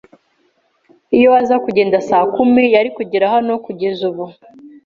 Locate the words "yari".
2.75-2.89